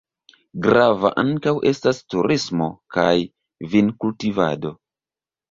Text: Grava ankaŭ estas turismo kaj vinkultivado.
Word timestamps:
Grava 0.61 1.11
ankaŭ 1.23 1.53
estas 1.71 1.99
turismo 2.15 2.71
kaj 2.97 3.13
vinkultivado. 3.77 4.75